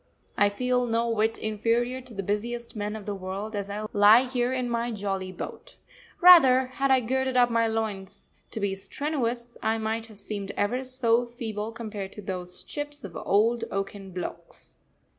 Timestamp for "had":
6.65-6.89